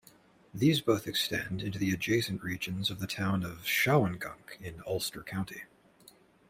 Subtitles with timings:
[0.51, 5.65] These both extend into adjacent regions of the Town of Shawangunk in Ulster County.